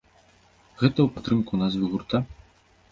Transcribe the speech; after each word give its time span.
Гэта 0.79 0.91
ў 1.03 1.07
падтрымку 1.19 1.63
назвы 1.65 1.85
гурта? 1.95 2.27